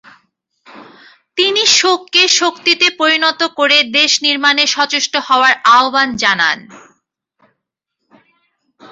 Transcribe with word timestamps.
তিনি 1.37 1.63
শোককে 1.77 2.23
শক্তিতে 2.39 2.87
পরিণত 2.99 3.41
করে 3.59 3.77
দেশ 3.97 4.11
নির্মাণে 4.25 4.63
সচেষ্ট 4.75 5.13
হওয়ার 5.27 5.53
আহ্বান 5.71 6.09
জানান। 6.15 6.59